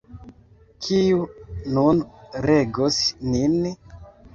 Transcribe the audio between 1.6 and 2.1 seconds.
nun